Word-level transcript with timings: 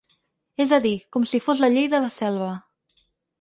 És 0.63 0.71
a 0.77 0.79
dir, 0.85 0.93
com 1.17 1.27
si 1.33 1.41
fos 1.49 1.61
la 1.65 1.69
llei 1.75 1.91
de 1.93 2.01
la 2.07 2.11
selva. 2.17 2.49